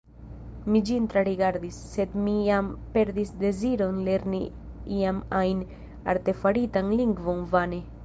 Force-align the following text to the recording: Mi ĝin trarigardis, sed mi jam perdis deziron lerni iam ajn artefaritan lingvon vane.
Mi 0.75 0.79
ĝin 0.89 1.03
trarigardis, 1.13 1.77
sed 1.89 2.15
mi 2.23 2.33
jam 2.47 2.71
perdis 2.97 3.35
deziron 3.45 4.01
lerni 4.09 4.43
iam 4.99 5.23
ajn 5.45 5.65
artefaritan 6.17 6.95
lingvon 7.01 7.51
vane. 7.57 7.85